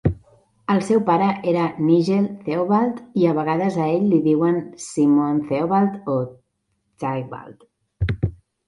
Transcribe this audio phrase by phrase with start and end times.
[0.75, 6.13] El seu pare era Nigel Theobald i, a vegades, a ell li diuen Simon Theobald
[6.17, 6.21] o
[7.05, 8.29] Tybald.